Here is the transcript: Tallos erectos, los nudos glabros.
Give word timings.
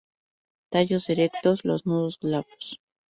Tallos 0.71 1.09
erectos, 1.11 1.63
los 1.63 1.85
nudos 1.85 2.17
glabros. 2.19 2.81